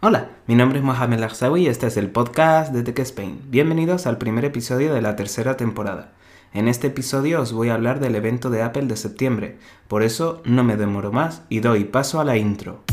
[0.00, 3.40] Hola, mi nombre es Mohamed Larzawi y este es el podcast de Tech Spain.
[3.48, 6.12] Bienvenidos al primer episodio de la tercera temporada.
[6.54, 9.58] En este episodio os voy a hablar del evento de Apple de septiembre,
[9.88, 12.84] por eso no me demoro más y doy paso a la intro.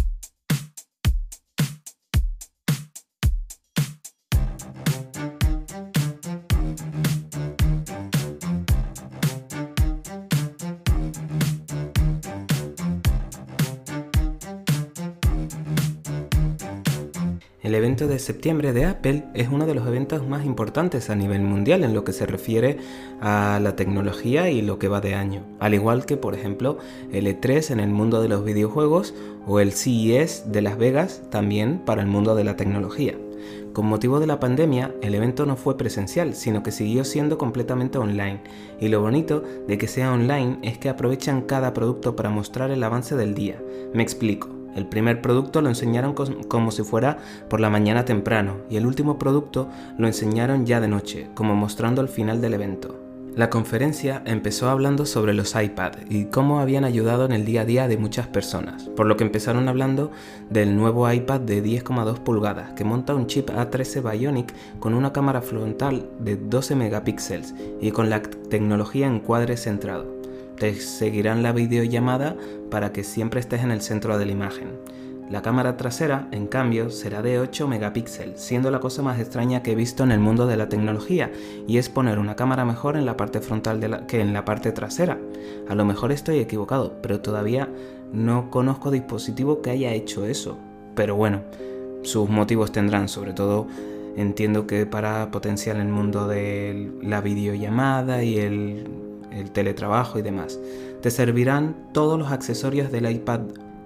[17.66, 21.41] El evento de septiembre de Apple es uno de los eventos más importantes a nivel
[21.41, 22.77] mundial en lo que se refiere
[23.21, 26.77] a la tecnología y lo que va de año, al igual que por ejemplo
[27.12, 29.16] el E3 en el mundo de los videojuegos
[29.48, 33.17] o el CES de Las Vegas también para el mundo de la tecnología.
[33.73, 37.98] Con motivo de la pandemia, el evento no fue presencial, sino que siguió siendo completamente
[37.98, 38.41] online.
[38.79, 42.84] Y lo bonito de que sea online es que aprovechan cada producto para mostrar el
[42.84, 43.59] avance del día.
[43.91, 44.65] Me explico.
[44.75, 47.17] El primer producto lo enseñaron como si fuera
[47.49, 52.01] por la mañana temprano y el último producto lo enseñaron ya de noche, como mostrando
[52.01, 53.05] el final del evento.
[53.35, 57.65] La conferencia empezó hablando sobre los iPad y cómo habían ayudado en el día a
[57.65, 60.12] día de muchas personas, por lo que empezaron hablando
[60.49, 65.41] del nuevo iPad de 10,2 pulgadas que monta un chip A13 Bionic con una cámara
[65.41, 70.15] frontal de 12 megapíxeles y con la tecnología encuadre centrado
[70.57, 72.35] te seguirán la videollamada
[72.69, 74.69] para que siempre estés en el centro de la imagen.
[75.29, 79.72] La cámara trasera, en cambio, será de 8 megapíxeles, siendo la cosa más extraña que
[79.72, 81.31] he visto en el mundo de la tecnología,
[81.67, 85.17] y es poner una cámara mejor en la parte frontal que en la parte trasera.
[85.67, 87.67] A lo mejor estoy equivocado, pero todavía
[88.13, 90.59] no conozco dispositivo que haya hecho eso.
[90.94, 91.41] Pero bueno,
[92.03, 93.66] sus motivos tendrán, sobre todo
[94.16, 99.04] entiendo que para potenciar el mundo de la videollamada y el
[99.36, 100.59] el teletrabajo y demás.
[101.02, 103.41] Te servirán todos los accesorios del iPad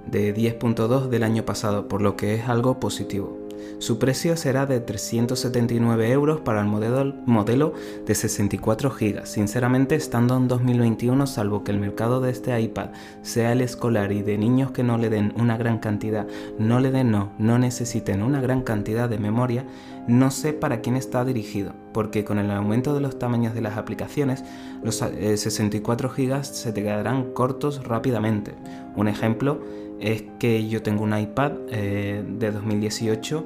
[0.05, 3.49] de 10.2 del año pasado, por lo que es algo positivo.
[3.79, 7.73] Su precio será de 379 euros para el modelo,
[8.05, 9.25] de 64 GB.
[9.25, 12.89] Sinceramente, estando en 2021, salvo que el mercado de este iPad
[13.21, 16.27] sea el escolar y de niños que no le den una gran cantidad,
[16.57, 19.65] no le den no, no necesiten una gran cantidad de memoria,
[20.07, 23.77] no sé para quién está dirigido, porque con el aumento de los tamaños de las
[23.77, 24.43] aplicaciones,
[24.83, 28.53] los 64 eh, GB se te quedarán cortos rápidamente.
[28.95, 29.61] Un ejemplo
[29.99, 33.45] es que yo tengo un iPad eh, de 2018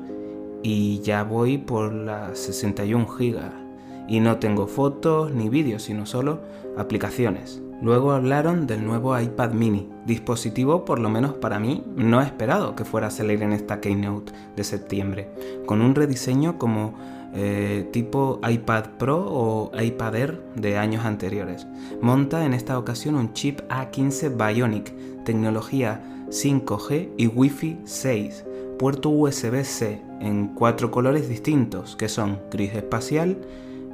[0.62, 3.64] y ya voy por las 61 GB
[4.08, 6.42] y no tengo fotos ni vídeos, sino solo
[6.78, 7.62] aplicaciones.
[7.82, 12.86] Luego hablaron del nuevo iPad mini, dispositivo por lo menos para mí no esperado que
[12.86, 15.30] fuera a salir en esta Keynote de septiembre,
[15.66, 16.94] con un rediseño como
[17.34, 21.66] eh, tipo iPad Pro o iPad Air de años anteriores.
[22.02, 28.46] Monta en esta ocasión un chip A15 Bionic, tecnología 5G y Wi-Fi 6,
[28.78, 33.38] puerto USB-C en cuatro colores distintos, que son gris espacial,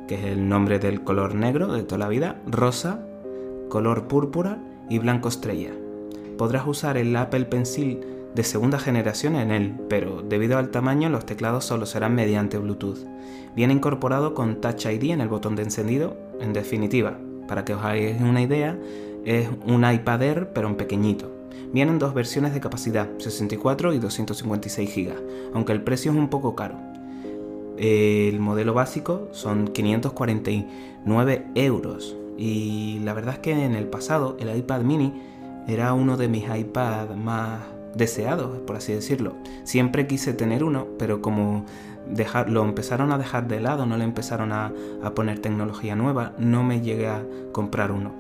[0.08, 3.06] que es el nombre del color negro de toda la vida, rosa,
[3.70, 4.58] color púrpura
[4.90, 5.72] y blanco estrella.
[6.38, 8.00] Podrás usar el Apple Pencil
[8.36, 13.06] de segunda generación en él, pero debido al tamaño los teclados solo serán mediante Bluetooth.
[13.56, 17.82] Viene incorporado con Touch ID en el botón de encendido, en definitiva, para que os
[17.82, 18.78] hagáis una idea,
[19.26, 21.32] es un iPad Air pero en pequeñito.
[21.74, 25.14] Vienen dos versiones de capacidad, 64 y 256 GB,
[25.54, 26.76] aunque el precio es un poco caro.
[27.78, 34.56] El modelo básico son 549 euros y la verdad es que en el pasado el
[34.56, 35.14] iPad mini
[35.68, 37.60] era uno de mis iPads más
[37.96, 39.36] deseados, por así decirlo.
[39.64, 41.66] Siempre quise tener uno, pero como
[42.48, 44.74] lo empezaron a dejar de lado, no le empezaron a
[45.16, 48.12] poner tecnología nueva, no me llegué a comprar uno.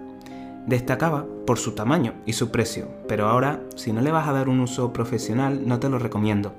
[0.67, 4.49] Destacaba por su tamaño y su precio, pero ahora si no le vas a dar
[4.49, 6.53] un uso profesional no te lo recomiendo.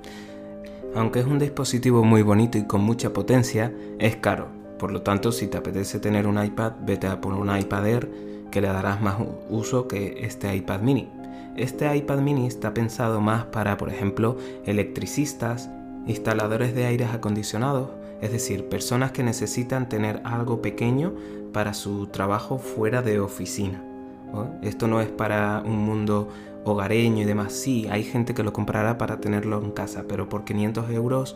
[0.95, 4.47] Aunque es un dispositivo muy bonito y con mucha potencia, es caro.
[4.77, 8.09] Por lo tanto, si te apetece tener un iPad, vete a por un iPad Air
[8.51, 9.15] que le darás más
[9.49, 11.07] uso que este iPad mini.
[11.55, 15.69] Este iPad mini está pensado más para, por ejemplo, electricistas,
[16.07, 17.89] instaladores de aires acondicionados,
[18.21, 21.13] es decir, personas que necesitan tener algo pequeño
[21.51, 23.83] para su trabajo fuera de oficina.
[24.61, 26.29] Esto no es para un mundo
[26.63, 27.53] hogareño y demás.
[27.53, 31.35] Sí, hay gente que lo comprará para tenerlo en casa, pero por 500 euros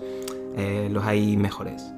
[0.56, 1.92] eh, los hay mejores.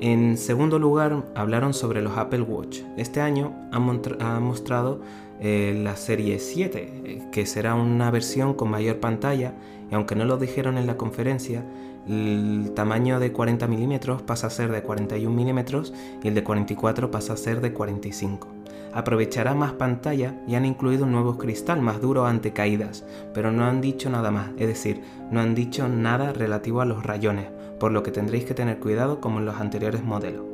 [0.00, 2.80] En segundo lugar, hablaron sobre los Apple Watch.
[2.96, 5.00] Este año han, mostrado
[5.44, 9.54] eh, la serie 7, eh, que será una versión con mayor pantalla,
[9.90, 11.64] y aunque no lo dijeron en la conferencia,
[12.06, 15.92] el tamaño de 40 milímetros pasa a ser de 41 milímetros
[16.22, 18.46] y el de 44 pasa a ser de 45.
[18.92, 23.04] Aprovechará más pantalla y han incluido un nuevo cristal más duro ante caídas,
[23.34, 25.00] pero no han dicho nada más, es decir,
[25.32, 27.48] no han dicho nada relativo a los rayones,
[27.80, 30.51] por lo que tendréis que tener cuidado como en los anteriores modelos.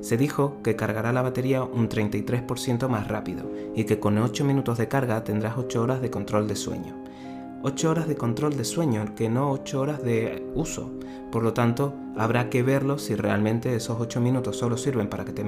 [0.00, 4.78] Se dijo que cargará la batería un 33% más rápido y que con 8 minutos
[4.78, 6.94] de carga tendrás 8 horas de control de sueño.
[7.62, 10.92] 8 horas de control de sueño, que no 8 horas de uso.
[11.32, 15.32] Por lo tanto, habrá que verlo si realmente esos 8 minutos solo sirven para que
[15.32, 15.44] te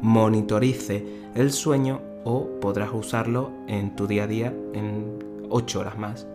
[0.00, 1.04] monitorice
[1.34, 5.18] el sueño o podrás usarlo en tu día a día en
[5.50, 6.26] 8 horas más.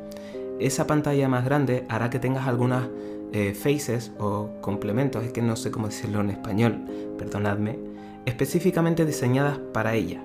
[0.59, 2.87] Esa pantalla más grande hará que tengas algunas
[3.33, 6.85] eh, faces o complementos, es que no sé cómo decirlo en español,
[7.17, 7.77] perdonadme,
[8.25, 10.21] específicamente diseñadas para ella.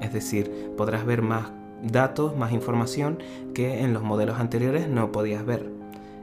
[0.00, 1.50] Es decir, podrás ver más
[1.82, 3.18] datos, más información
[3.54, 5.76] que en los modelos anteriores no podías ver.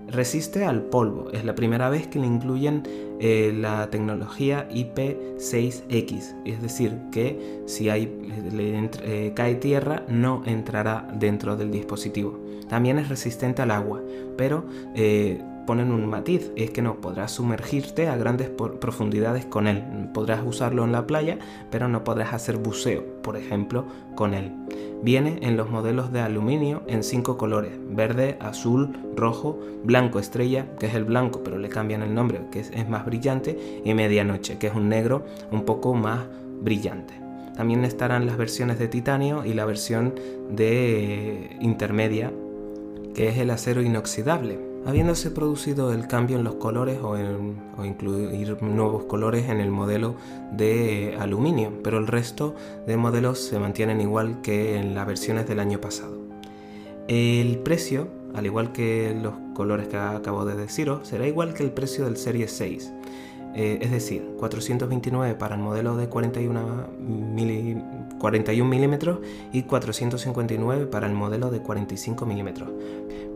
[0.08, 2.84] Resiste al polvo, es la primera vez que le incluyen
[3.20, 8.14] eh, la tecnología IP6X, es decir, que si hay,
[8.54, 12.38] eh, cae tierra no entrará dentro del dispositivo.
[12.68, 14.02] También es resistente al agua,
[14.36, 14.66] pero
[15.66, 19.84] ponen un matiz, es que no podrás sumergirte a grandes profundidades con él.
[20.14, 21.38] Podrás usarlo en la playa,
[21.72, 24.52] pero no podrás hacer buceo, por ejemplo, con él.
[25.02, 30.86] Viene en los modelos de aluminio en cinco colores, verde, azul, rojo, blanco estrella, que
[30.86, 34.68] es el blanco, pero le cambian el nombre, que es, más brillante, y medianoche, que
[34.68, 36.26] es un negro un poco más
[36.62, 37.14] brillante.
[37.56, 40.16] También estarán las versiones de titanio y la versión
[40.50, 42.32] de intermedia,
[43.14, 47.18] que es el acero inoxidable habiéndose producido el cambio en los colores o,
[47.84, 50.16] incluir nuevos colores en el modelo
[50.52, 55.60] de aluminio, pero el resto de modelos se mantienen igual que en las versiones del
[55.60, 56.18] año pasado.
[57.08, 61.72] El precio, al igual que los colores que acabo de deciros, será igual que el
[61.72, 62.94] precio del Serie 6.
[63.56, 66.88] Eh, es decir, 429 para el modelo de 41,
[68.20, 69.20] 41 milímetros
[69.52, 72.70] y 459 para el modelo de 45 milímetros.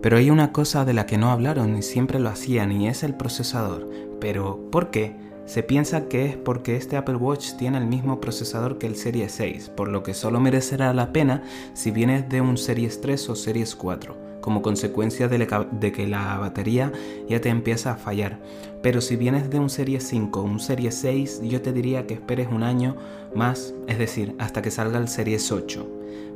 [0.01, 3.03] Pero hay una cosa de la que no hablaron y siempre lo hacían y es
[3.03, 3.87] el procesador.
[4.19, 5.15] Pero, ¿por qué?
[5.45, 9.31] Se piensa que es porque este Apple Watch tiene el mismo procesador que el Series
[9.31, 11.43] 6, por lo que solo merecerá la pena
[11.73, 16.93] si vienes de un Series 3 o Series 4 como consecuencia de, que la batería
[17.27, 18.39] ya te empieza a fallar.
[18.81, 22.13] Pero si vienes de un Serie 5 o un Serie 6, yo te diría que
[22.13, 22.95] esperes un año
[23.35, 25.85] más, es decir, hasta que salga el Series 8.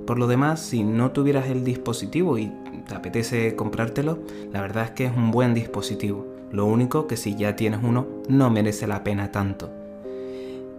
[0.06, 2.52] Por lo demás, si no tuvieras el dispositivo y
[2.86, 4.20] te apetece comprártelo,
[4.52, 6.28] la verdad es que es un buen dispositivo.
[6.52, 9.70] Lo único que si ya tienes uno, no merece la pena tanto.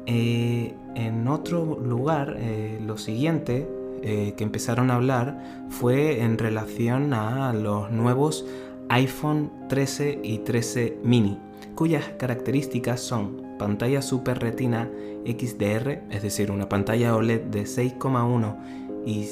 [0.05, 3.67] Eh, en otro lugar, eh, lo siguiente
[4.03, 8.45] eh, que empezaron a hablar fue en relación a los nuevos
[8.89, 11.39] iPhone 13 y 13 mini,
[11.75, 14.91] cuyas características son pantalla Super Retina
[15.25, 18.57] XDR, es decir, una pantalla OLED de 6,1
[19.07, 19.29] y,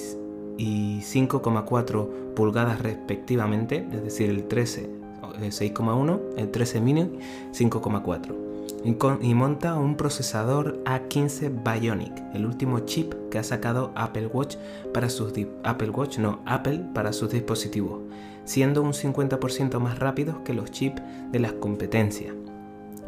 [0.57, 5.01] y 5,4 pulgadas respectivamente, es decir, el 13
[5.49, 7.11] 6,1, eh, el 13 mini
[7.53, 8.51] 5,4
[9.21, 14.57] y monta un procesador A15 Bionic, el último chip que ha sacado Apple Watch
[14.93, 15.33] para sus
[15.63, 18.01] Apple Watch, no, Apple para sus dispositivos,
[18.45, 21.01] siendo un 50% más rápidos que los chips
[21.31, 22.35] de las competencias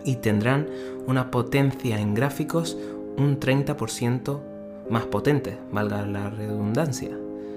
[0.04, 0.68] y tendrán
[1.08, 2.78] una potencia en gráficos
[3.16, 4.40] un 30%
[4.88, 7.10] más potente, valga la redundancia.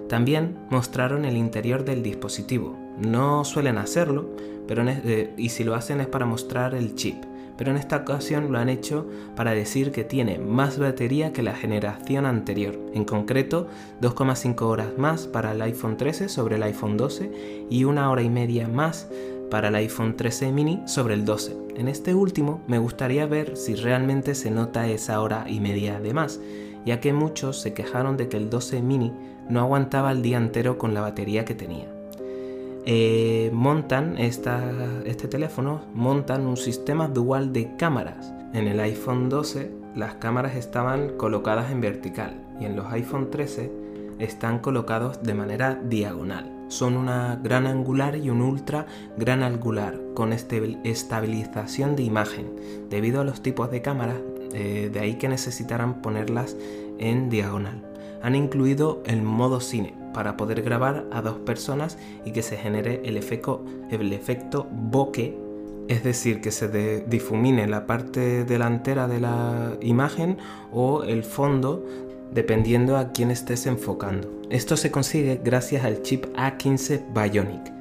[0.10, 2.76] También mostraron el interior del dispositivo.
[3.00, 4.30] No suelen hacerlo,
[4.68, 7.16] pero eh, y si lo hacen es para mostrar el chip
[7.58, 11.56] pero en esta ocasión lo han hecho para decir que tiene más batería que la
[11.56, 13.68] generación anterior, en concreto
[14.02, 18.30] 2,5 horas más para el iPhone 13 sobre el iPhone 12 y una hora y
[18.30, 19.08] media más
[19.50, 21.56] para el iPhone 13 mini sobre el 12.
[21.76, 26.14] En este último me gustaría ver si realmente se nota esa hora y media de
[26.14, 26.40] más,
[26.86, 29.14] ya que muchos se quejaron de que el 12 mini
[29.50, 31.95] no aguantaba el día entero con la batería que tenía.
[32.88, 38.32] Eh, montan este teléfono, montan un sistema dual de cámaras.
[38.54, 43.72] En el iPhone 12 las cámaras estaban colocadas en vertical y en los iPhone 13
[44.20, 46.52] están colocados de manera diagonal.
[46.68, 48.86] Son una gran angular y un ultra
[49.18, 52.56] gran angular con estabilización de imagen.
[52.90, 54.18] Debido a los tipos de cámaras,
[54.54, 56.56] eh, de ahí que necesitarán ponerlas
[56.98, 57.84] en diagonal.
[58.22, 63.02] Han incluido el modo cine, para poder grabar a dos personas y que se genere
[63.04, 65.38] el efecto, bokeh,
[65.90, 70.38] es decir, que se difumine la parte delantera de la imagen
[70.72, 71.86] o el fondo
[72.32, 74.32] dependiendo a quién estés enfocando.
[74.50, 77.75] Esto se consigue gracias al chip A15 Bionic.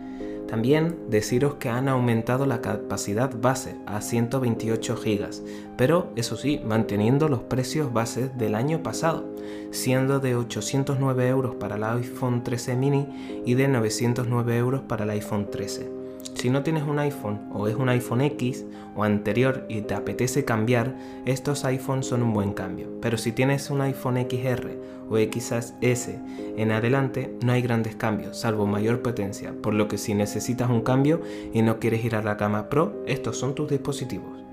[0.54, 5.28] También deciros que han aumentado la capacidad base a 128 GB,
[5.76, 9.24] pero eso sí, manteniendo los precios bases del año pasado,
[9.72, 15.10] siendo de 809 euros para el iPhone 13 mini y de 909 euros para el
[15.10, 16.03] iPhone 13.
[16.44, 20.44] Si no tienes un iPhone o es un iPhone X o anterior y te apetece
[20.44, 22.90] cambiar, estos iPhones son un buen cambio.
[23.00, 24.76] Pero si tienes un iPhone XR
[25.08, 26.10] o XS
[26.58, 29.54] en adelante, no hay grandes cambios, salvo mayor potencia.
[29.62, 31.22] Por lo que si necesitas un cambio
[31.54, 34.44] y no quieres ir a la gama Pro, estos son tus dispositivos.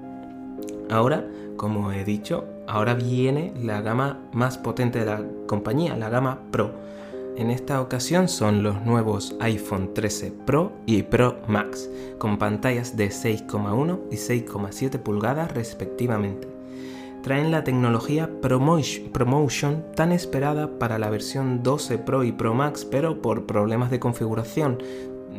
[0.90, 6.40] Ahora, como he dicho, ahora viene la gama más potente de la compañía, la gama
[6.52, 6.72] Pro
[7.38, 13.10] en esta ocasión son los nuevos iPhone 13 Pro y Pro Max, con pantallas de
[13.10, 16.48] 6,1 y 6,7 pulgadas respectivamente.
[17.24, 23.22] Traen la tecnología ProMotion tan esperada para la versión 12 Pro y Pro Max, pero
[23.22, 24.80] por problemas de configuración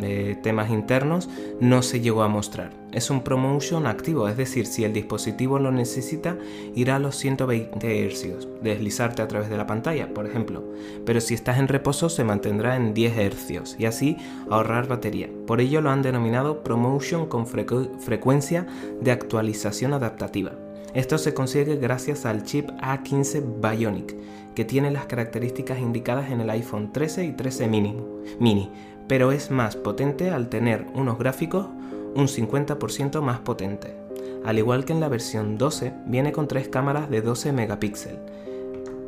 [0.01, 1.29] de temas internos
[1.61, 2.71] no se llegó a mostrar.
[2.93, 6.37] Es un promotion activo, es decir, si el dispositivo lo necesita,
[6.75, 10.63] irá a los 120 Hz, deslizarte a través de la pantalla, por ejemplo.
[11.07, 14.17] Pero si estás en reposo, se mantendrá en 10 Hz y así
[14.51, 15.31] ahorrar batería.
[15.47, 18.67] Por ello lo han denominado promotion con frecuencia
[19.01, 20.53] de actualización adaptativa.
[20.95, 24.15] Esto se consigue gracias al chip A15 Bionic,
[24.55, 27.97] que tiene las características indicadas en el iPhone 13 y 13 mini,
[28.39, 28.71] mini
[29.09, 31.67] pero es más potente al tener unos gráficos
[32.15, 33.97] un 50% más potente.
[34.45, 38.21] Al igual que en la versión 12, viene con tres cámaras de 12 megapíxeles,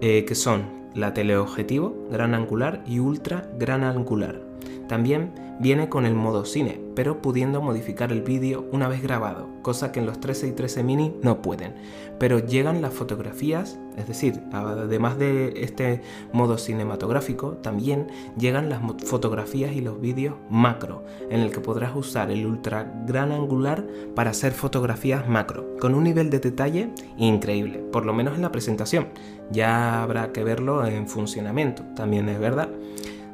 [0.00, 4.40] eh, que son la teleobjetivo, gran angular y ultra gran angular.
[4.88, 9.92] También viene con el modo cine, pero pudiendo modificar el vídeo una vez grabado, cosa
[9.92, 11.74] que en los 13 y 13 mini no pueden.
[12.18, 19.72] Pero llegan las fotografías, es decir, además de este modo cinematográfico, también llegan las fotografías
[19.72, 24.52] y los vídeos macro, en el que podrás usar el ultra gran angular para hacer
[24.52, 29.08] fotografías macro, con un nivel de detalle increíble, por lo menos en la presentación.
[29.50, 32.68] Ya habrá que verlo en funcionamiento, también es verdad.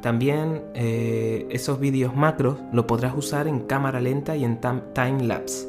[0.01, 5.69] También eh, esos vídeos macros lo podrás usar en cámara lenta y en time lapse.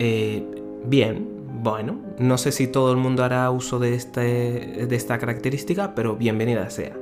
[0.00, 0.44] Eh,
[0.84, 1.28] bien,
[1.62, 6.16] bueno, no sé si todo el mundo hará uso de, este, de esta característica, pero
[6.16, 6.96] bienvenida sea.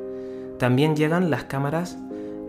[0.58, 1.96] También llegan las cámaras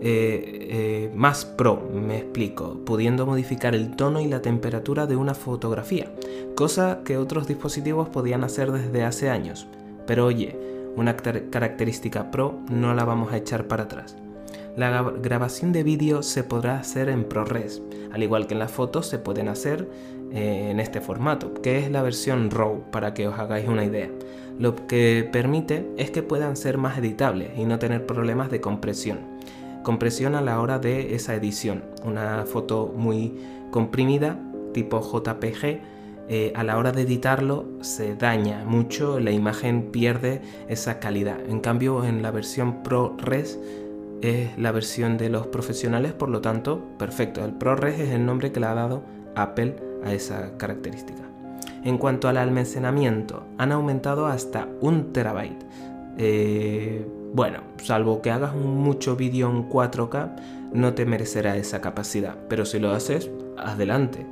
[0.02, 6.10] eh, más pro, me explico, pudiendo modificar el tono y la temperatura de una fotografía,
[6.56, 9.66] cosa que otros dispositivos podían hacer desde hace años.
[10.06, 10.56] Pero oye,
[10.96, 14.16] una característica pro no la vamos a echar para atrás.
[14.76, 17.82] La grabación de vídeo se podrá hacer en ProRes,
[18.12, 19.88] al igual que en las fotos se pueden hacer
[20.32, 24.08] eh, en este formato, que es la versión RAW para que os hagáis una idea.
[24.58, 29.18] Lo que permite es que puedan ser más editables y no tener problemas de compresión.
[29.82, 31.82] Compresión a la hora de esa edición.
[32.04, 33.34] Una foto muy
[33.70, 34.38] comprimida,
[34.72, 35.80] tipo JPG,
[36.32, 41.40] eh, a la hora de editarlo se daña mucho, la imagen pierde esa calidad.
[41.48, 43.58] En cambio, en la versión ProRes
[44.22, 47.44] es la versión de los profesionales, por lo tanto, perfecto.
[47.44, 49.02] El ProRes es el nombre que le ha dado
[49.34, 51.24] Apple a esa característica.
[51.82, 55.64] En cuanto al almacenamiento, han aumentado hasta un terabyte.
[56.16, 60.36] Eh, bueno, salvo que hagas mucho vídeo en 4K,
[60.74, 64.24] no te merecerá esa capacidad, pero si lo haces, adelante.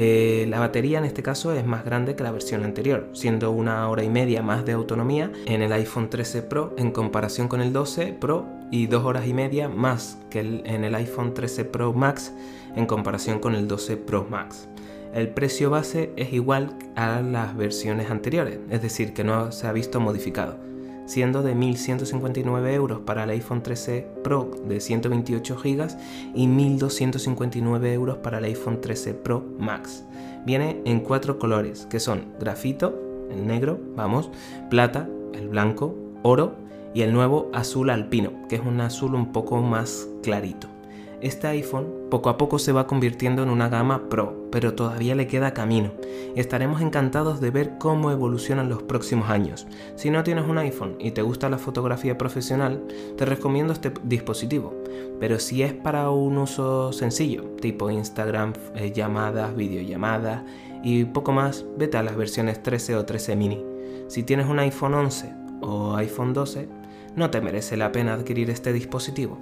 [0.00, 3.88] Eh, la batería en este caso es más grande que la versión anterior, siendo una
[3.88, 7.72] hora y media más de autonomía en el iPhone 13 Pro en comparación con el
[7.72, 12.32] 12 Pro y dos horas y media más que en el iPhone 13 Pro Max
[12.76, 14.68] en comparación con el 12 Pro Max.
[15.12, 19.72] El precio base es igual a las versiones anteriores, es decir, que no se ha
[19.72, 20.67] visto modificado
[21.08, 25.88] siendo de 1.159 euros para el iPhone 13 Pro de 128 GB
[26.34, 30.04] y 1.259 euros para el iPhone 13 Pro Max.
[30.44, 32.94] Viene en cuatro colores, que son grafito,
[33.30, 34.30] el negro, vamos,
[34.68, 36.56] plata, el blanco, oro
[36.94, 40.77] y el nuevo azul alpino, que es un azul un poco más clarito.
[41.20, 45.26] Este iPhone poco a poco se va convirtiendo en una gama Pro, pero todavía le
[45.26, 45.92] queda camino
[46.40, 49.66] estaremos encantados de ver cómo evolucionan los próximos años.
[49.96, 52.82] Si no tienes un iPhone y te gusta la fotografía profesional,
[53.16, 54.74] te recomiendo este dispositivo,
[55.18, 60.42] pero si es para un uso sencillo, tipo Instagram, eh, llamadas, videollamadas
[60.82, 63.64] y poco más, vete a las versiones 13 o 13 mini.
[64.06, 66.68] Si tienes un iPhone 11 o iPhone 12,
[67.16, 69.38] no te merece la pena adquirir este dispositivo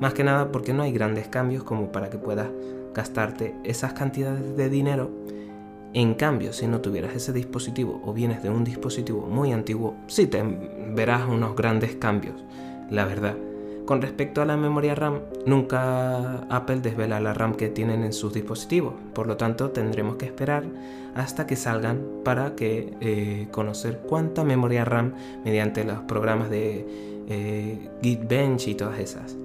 [0.00, 2.48] más que nada porque no hay grandes cambios como para que puedas
[2.94, 5.10] gastarte esas cantidades de dinero.
[5.92, 10.26] En cambio, si no tuvieras ese dispositivo o vienes de un dispositivo muy antiguo, sí
[10.26, 10.42] te
[10.88, 12.44] verás unos grandes cambios,
[12.90, 13.36] la verdad.
[13.84, 18.32] Con respecto a la memoria RAM, nunca Apple desvela la RAM que tienen en sus
[18.32, 20.64] dispositivos, por lo tanto tendremos que esperar
[21.14, 25.12] hasta que salgan para que eh, conocer cuánta memoria RAM
[25.44, 26.86] mediante los programas de
[27.28, 29.36] eh, Geekbench y todas esas.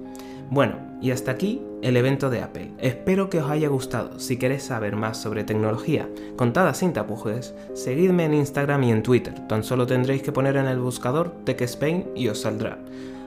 [0.50, 2.72] Bueno, y hasta aquí el evento de Apple.
[2.78, 4.18] Espero que os haya gustado.
[4.18, 9.46] Si queréis saber más sobre tecnología contada sin tapujos, seguidme en Instagram y en Twitter.
[9.46, 12.78] Tan solo tendréis que poner en el buscador TechSpain y os saldrá.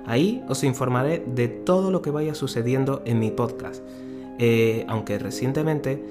[0.06, 3.82] Ahí os informaré de todo lo que vaya sucediendo en mi podcast.
[4.38, 6.04] Eh, aunque recientemente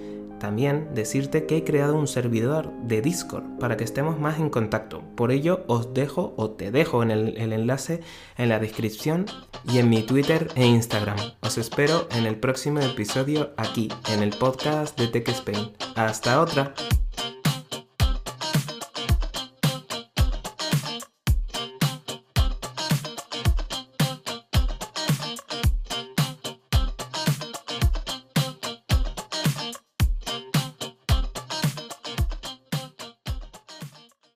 [0.42, 5.00] también decirte que he creado un servidor de Discord para que estemos más en contacto.
[5.14, 8.00] Por ello os dejo o te dejo en el, el enlace
[8.36, 9.26] en la descripción
[9.72, 11.16] y en mi Twitter e Instagram.
[11.42, 15.70] Os espero en el próximo episodio aquí, en el podcast de Tech Spain.
[15.94, 16.74] Hasta otra.